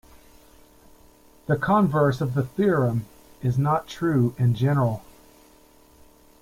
The 1.45 1.55
converse 1.55 2.21
of 2.21 2.33
the 2.33 2.41
theorem 2.43 3.05
is 3.43 3.59
not 3.59 3.85
true 3.87 4.33
in 4.39 4.55
general. 4.55 5.03